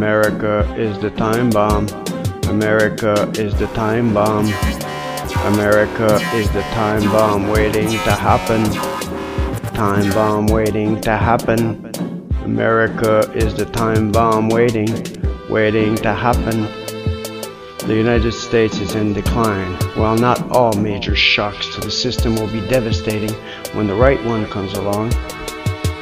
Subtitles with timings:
[0.00, 1.86] America is the time bomb.
[2.48, 4.46] America is the time bomb.
[5.52, 8.64] America is the time bomb waiting to happen.
[9.74, 11.84] Time bomb waiting to happen.
[12.44, 14.88] America is the time bomb waiting,
[15.50, 16.62] waiting to happen.
[17.86, 19.74] The United States is in decline.
[19.96, 23.34] While not all major shocks to the system will be devastating,
[23.74, 25.10] when the right one comes along,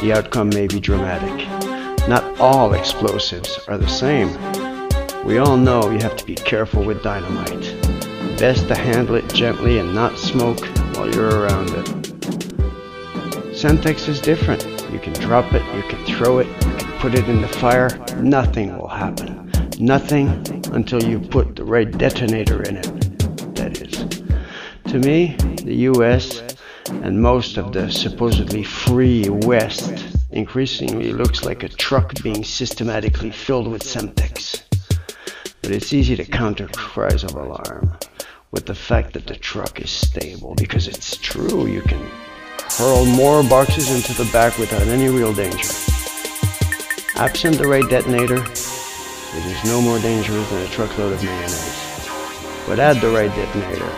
[0.00, 1.53] the outcome may be dramatic.
[2.06, 4.28] Not all explosives are the same.
[5.24, 7.62] We all know you have to be careful with dynamite.
[8.38, 10.60] Best to handle it gently and not smoke
[10.94, 11.86] while you're around it.
[13.54, 14.62] Semtex is different.
[14.92, 17.88] You can drop it, you can throw it, you can put it in the fire,
[18.18, 19.50] nothing will happen.
[19.78, 20.28] Nothing
[20.74, 24.22] until you put the right detonator in it, that is.
[24.92, 26.42] To me, the US
[26.90, 30.03] and most of the supposedly free West
[30.34, 34.64] increasingly looks like a truck being systematically filled with Semtex.
[35.62, 37.96] But it's easy to counter cries of alarm
[38.50, 42.04] with the fact that the truck is stable because it's true you can
[42.76, 45.68] hurl more boxes into the back without any real danger.
[47.14, 51.80] Absent the right detonator, it is no more dangerous than a truckload of mayonnaise.
[52.66, 53.92] But add the right detonator,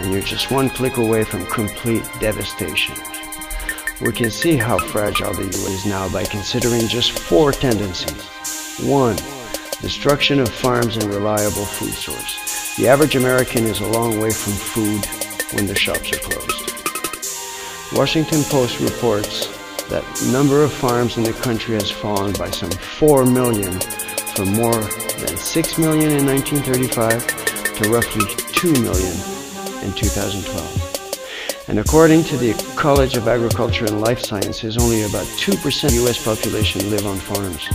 [0.00, 2.96] and you're just one click away from complete devastation.
[4.00, 5.68] We can see how fragile the U.S.
[5.68, 8.26] is now by considering just four tendencies.
[8.88, 9.16] One,
[9.82, 12.76] destruction of farms and reliable food source.
[12.76, 15.04] The average American is a long way from food
[15.54, 17.94] when the shops are closed.
[17.94, 19.48] Washington Post reports
[19.90, 23.78] that number of farms in the country has fallen by some 4 million
[24.34, 29.12] from more than 6 million in 1935 to roughly 2 million
[29.84, 30.79] in 2012.
[31.70, 36.04] And according to the College of Agriculture and Life Sciences, only about 2% of the
[36.04, 37.68] US population live on farms.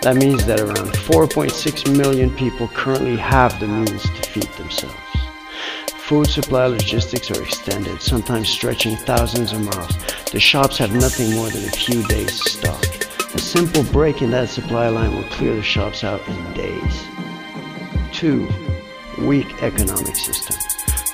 [0.00, 4.96] That means that around 4.6 million people currently have the means to feed themselves.
[6.06, 9.94] Food supply logistics are extended, sometimes stretching thousands of miles.
[10.32, 12.82] The shops have nothing more than a few days' stock.
[13.34, 17.04] A simple break in that supply line will clear the shops out in days.
[18.12, 18.48] 2.
[19.26, 20.56] Weak economic system.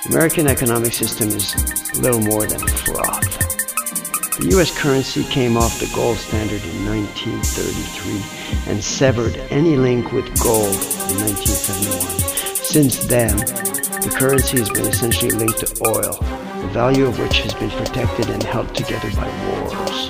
[0.05, 1.55] The American economic system is
[1.99, 4.37] little more than a froth.
[4.37, 10.25] The US currency came off the gold standard in 1933 and severed any link with
[10.39, 10.77] gold
[11.09, 12.05] in 1971.
[12.53, 16.19] Since then, the currency has been essentially linked to oil,
[16.61, 20.09] the value of which has been protected and held together by wars.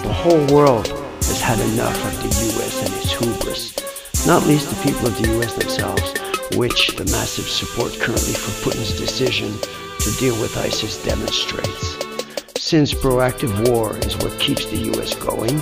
[0.00, 0.88] The whole world
[1.28, 5.40] has had enough of the US and its hubris, not least the people of the
[5.40, 6.14] US themselves
[6.56, 9.52] which the massive support currently for Putin's decision
[10.00, 11.96] to deal with ISIS demonstrates.
[12.56, 15.56] Since proactive war is what keeps the US going,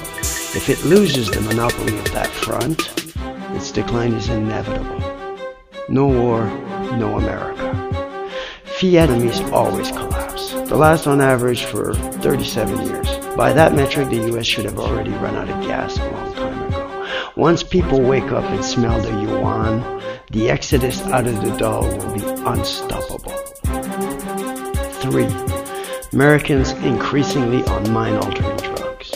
[0.54, 2.90] if it loses the monopoly of that front,
[3.56, 5.00] its decline is inevitable.
[5.88, 6.44] No war,
[6.96, 7.74] no America.
[8.64, 13.08] Fiat enemies always collapse, the last on average for 37 years.
[13.36, 16.68] By that metric, the US should have already run out of gas a long time
[16.68, 17.08] ago.
[17.36, 19.97] Once people wake up and smell the yuan,
[20.30, 23.32] the exodus out of the dollar will be unstoppable.
[25.10, 25.24] 3.
[26.12, 29.14] Americans increasingly on mind-altering drugs.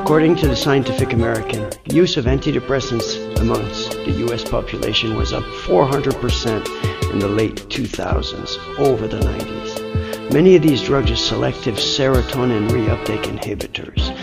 [0.00, 7.12] According to the Scientific American, use of antidepressants amongst the US population was up 400%
[7.12, 10.32] in the late 2000s over the 90s.
[10.32, 14.14] Many of these drugs are selective serotonin reuptake inhibitors.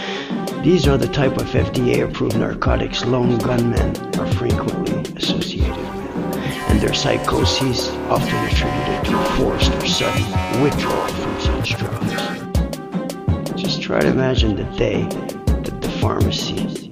[0.64, 6.16] These are the type of FDA-approved narcotics lone gunmen are frequently associated with,
[6.68, 13.62] and their psychoses often attributed to forced or sudden withdrawal from such drugs.
[13.62, 16.89] Just try to imagine the day that the pharmacy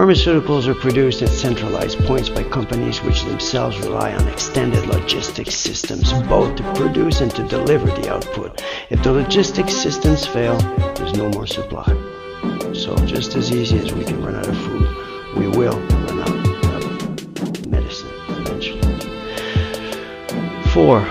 [0.00, 6.14] Pharmaceuticals are produced at centralized points by companies which themselves rely on extended logistics systems,
[6.22, 8.64] both to produce and to deliver the output.
[8.88, 10.56] If the logistics systems fail,
[10.94, 11.84] there's no more supply.
[12.72, 14.88] So just as easy as we can run out of food,
[15.36, 18.80] we will run out of medicine eventually.
[20.72, 21.02] Four,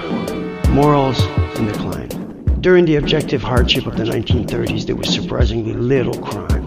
[0.72, 1.24] morals
[1.60, 2.10] in decline.
[2.62, 6.59] During the objective hardship of the 1930s, there was surprisingly little crime.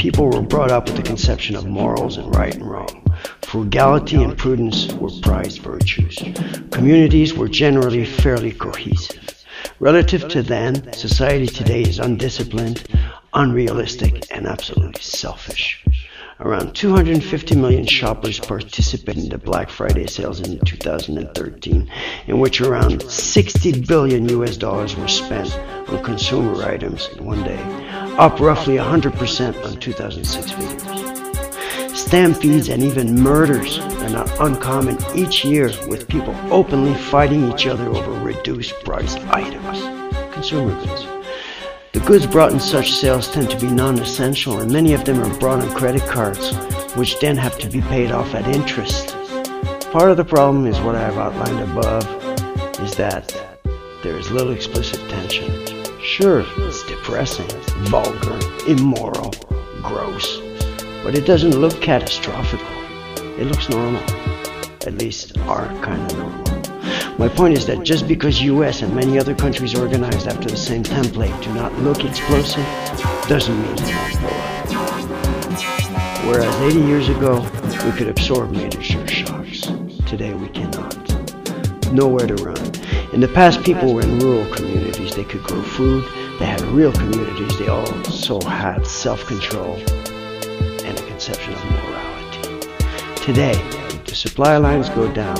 [0.00, 3.04] People were brought up with the conception of morals and right and wrong.
[3.42, 6.16] Frugality and prudence were prized virtues.
[6.70, 9.44] Communities were generally fairly cohesive.
[9.78, 12.82] Relative to then, society today is undisciplined,
[13.34, 15.84] unrealistic, and absolutely selfish.
[16.40, 21.92] Around 250 million shoppers participated in the Black Friday sales in 2013,
[22.26, 25.54] in which around 60 billion US dollars were spent
[25.90, 27.89] on consumer items in one day,
[28.20, 31.98] up roughly 100% on 2006 figures.
[31.98, 37.88] Stampedes and even murders are not uncommon each year with people openly fighting each other
[37.88, 39.80] over reduced price items,
[40.34, 41.06] consumer goods.
[41.92, 45.38] The goods brought in such sales tend to be non-essential and many of them are
[45.38, 46.54] brought on credit cards,
[46.96, 49.16] which then have to be paid off at interest.
[49.92, 52.04] Part of the problem is what I have outlined above,
[52.80, 53.34] is that
[54.02, 55.70] there is little explicit tension.
[56.02, 56.44] Sure,
[57.10, 57.48] depressing,
[57.88, 59.32] vulgar, immoral,
[59.82, 60.38] gross,
[61.02, 62.60] but it doesn't look catastrophic.
[63.36, 64.00] It looks normal.
[64.86, 67.18] At least our kind of normal.
[67.18, 70.84] My point is that just because US and many other countries organized after the same
[70.84, 72.64] template do not look explosive,
[73.26, 74.70] doesn't mean they won't blow.
[76.30, 77.40] Whereas 80 years ago,
[77.84, 79.62] we could absorb major shocks.
[80.06, 80.94] Today we cannot.
[81.92, 82.70] Nowhere to run.
[83.12, 85.16] In the past, people were in rural communities.
[85.16, 86.04] They could grow food.
[86.40, 87.58] They had real communities.
[87.58, 92.66] They also had self-control and a conception of morality.
[93.22, 93.54] Today,
[94.06, 95.36] the supply lines go down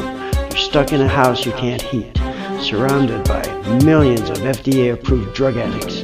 [0.51, 2.15] You're stuck in a house you can't heat,
[2.61, 3.43] surrounded by
[3.83, 6.01] millions of FDA approved drug addicts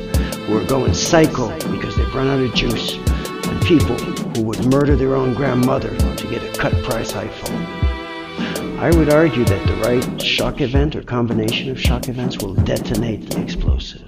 [0.47, 3.97] who are going psycho because they've run out of juice, and people
[4.35, 7.87] who would murder their own grandmother to get a cut price iPhone.
[8.79, 13.29] I would argue that the right shock event or combination of shock events will detonate
[13.29, 14.03] the explosive.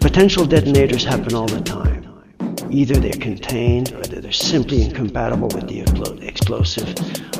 [0.00, 2.06] Potential detonators happen all the time.
[2.70, 5.80] Either they're contained, or they're simply incompatible with the
[6.26, 6.88] explosive,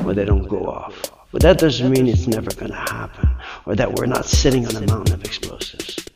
[0.05, 1.11] or they don't go off.
[1.31, 3.29] But that doesn't mean it's never going to happen
[3.65, 6.10] or that we're not sitting on a mountain of explosives.